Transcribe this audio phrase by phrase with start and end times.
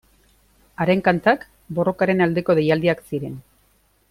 [0.85, 1.45] Haren kantak
[1.79, 3.39] borrokaren aldeko deialdiak ziren.